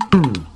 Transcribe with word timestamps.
secreto, 0.00 0.50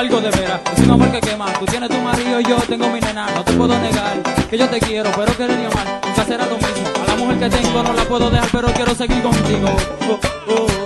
algo 0.00 0.18
de 0.18 0.30
veras, 0.30 0.60
es 0.74 0.80
un 0.86 0.90
amor 0.92 1.10
que 1.10 1.20
quema. 1.20 1.52
Tú 1.58 1.66
tienes 1.66 1.90
tu 1.90 1.98
marido 1.98 2.40
y 2.40 2.44
yo 2.44 2.56
tengo 2.68 2.88
mi 2.88 3.00
nena. 3.00 3.26
No 3.34 3.44
te 3.44 3.52
puedo 3.52 3.78
negar 3.78 4.22
que 4.48 4.56
yo 4.56 4.66
te 4.66 4.80
quiero, 4.80 5.10
pero 5.14 5.36
querer 5.36 5.58
ni 5.58 5.66
amar 5.66 6.00
nunca 6.06 6.24
será 6.24 6.46
lo 6.46 6.56
mismo. 6.56 6.88
A 7.02 7.06
la 7.06 7.16
mujer 7.16 7.38
que 7.38 7.56
tengo 7.56 7.82
no 7.82 7.92
la 7.92 8.04
puedo 8.04 8.30
dejar, 8.30 8.48
pero 8.50 8.68
quiero 8.72 8.94
seguir 8.94 9.22
contigo. 9.22 9.68
Oh, 10.08 10.18
oh, 10.52 10.79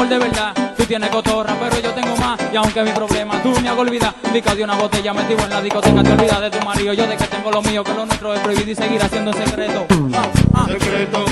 amor 0.00 0.08
de 0.08 0.18
verdad. 0.18 0.74
Tú 0.76 0.84
tienes 0.84 1.10
cotorra, 1.10 1.54
pero 1.60 1.78
yo 1.80 1.92
tengo 1.92 2.16
más. 2.16 2.40
Y 2.52 2.56
aunque 2.56 2.82
mi 2.82 2.90
problema 2.90 3.42
tú 3.42 3.50
me 3.60 3.68
hagas 3.68 3.80
olvidar, 3.80 4.14
Dica 4.32 4.54
de 4.54 4.64
una 4.64 4.76
botella 4.76 5.12
metido 5.12 5.40
en 5.42 5.50
la 5.50 5.60
discoteca, 5.60 6.02
te 6.02 6.12
olvidas 6.12 6.40
de 6.40 6.50
tu 6.50 6.64
marido. 6.64 6.92
Yo 6.94 7.06
de 7.06 7.16
que 7.16 7.24
tengo 7.24 7.50
lo 7.50 7.60
mío, 7.62 7.84
que 7.84 7.92
lo 7.92 8.06
nuestro 8.06 8.34
es 8.34 8.40
prohibido 8.40 8.70
y 8.70 8.74
seguir 8.74 9.02
haciendo 9.02 9.32
en 9.32 9.44
secreto. 9.44 9.86
Ah, 10.14 10.26
ah. 10.54 10.66
Secreto, 10.68 11.24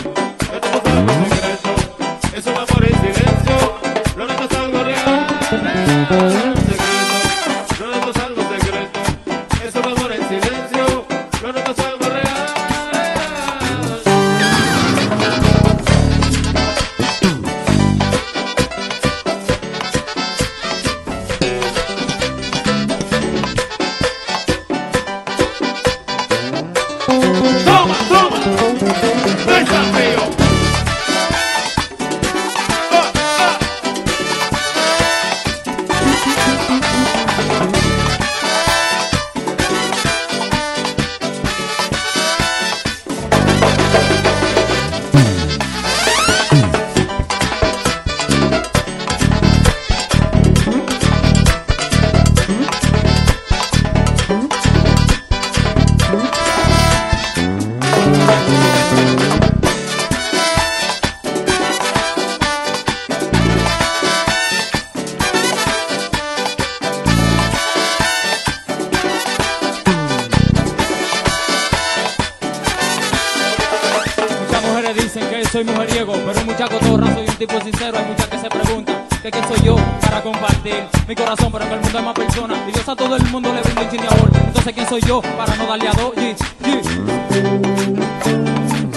soy 75.51 75.65
mujeriego, 75.65 76.13
pero 76.13 76.45
mucha 76.45 76.69
cotorra, 76.69 77.15
soy 77.15 77.27
un 77.27 77.35
tipo 77.37 77.61
sincero. 77.61 77.99
Hay 77.99 78.05
muchas 78.05 78.27
que 78.27 78.39
se 78.39 78.49
preguntan 78.49 78.97
que 79.23 79.31
quién 79.31 79.45
soy 79.49 79.61
yo 79.63 79.77
para 80.03 80.23
compartir 80.23 80.85
mi 81.07 81.15
corazón, 81.15 81.51
pero 81.53 81.67
que 81.67 81.75
el 81.75 81.81
mundo 81.81 81.99
es 81.99 82.05
más 82.05 82.15
persona. 82.15 82.55
Y 82.69 82.73
Dios 82.73 82.89
a 82.89 82.97
todo 82.97 83.17
el 83.17 83.25
mundo 83.25 83.53
le 83.53 83.63
brinda 83.63 83.83
un 83.83 83.91
chin 83.91 84.01
amor. 84.01 84.31
Entonces, 84.47 84.73
¿quién 84.75 84.89
soy 84.89 85.01
yo 85.03 85.21
para 85.23 85.57
no 85.57 85.67
darle 85.67 85.89
a 85.89 85.93
dos? 85.93 86.13
G 86.15 86.37
-G? 86.37 86.83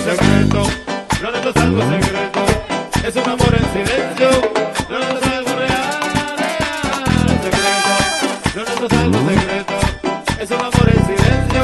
Secreto, 0.04 0.64
no 1.22 1.32
de 1.32 1.38
algo 1.38 1.54
secreto, 1.54 2.46
es 3.08 3.16
un 3.16 3.30
amor 3.30 3.56
en 3.56 3.66
silencio, 3.72 4.30
no 4.90 4.98
de 4.98 5.06
algo 5.06 5.56
real. 5.56 6.00
Secreto, 7.44 7.94
no 8.56 8.62
de 8.64 8.98
algo 8.98 9.20
secreto, 9.30 9.78
es 10.40 10.52
un 10.52 10.60
amor 10.60 10.88
en 10.90 11.06
silencio, 11.06 11.64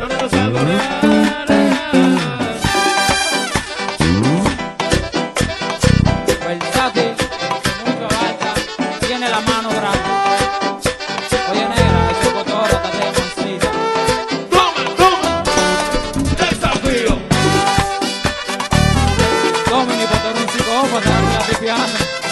no 0.00 0.06
de 0.06 0.40
algo 0.40 0.58
real. 0.58 0.97
bomba, 20.82 21.00
né? 21.00 21.06
A 21.16 21.20
minha 21.22 21.58
piano. 21.58 22.27